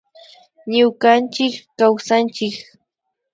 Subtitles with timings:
[0.75, 2.55] Ñukanchik kawsanchik